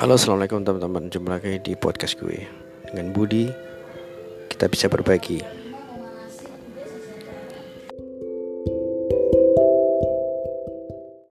Halo 0.00 0.16
assalamualaikum 0.16 0.64
teman-teman. 0.64 1.12
Jumpa 1.12 1.36
lagi 1.36 1.60
di 1.60 1.76
podcast 1.76 2.16
gue. 2.16 2.48
Dengan 2.88 3.12
Budi 3.12 3.52
Kita 4.48 4.64
bisa 4.72 4.88
berbagi. 4.88 5.61